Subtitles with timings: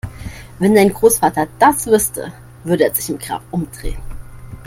[0.57, 4.01] Wenn dein Großvater das wüsste, würde er sich im Grab umdrehen!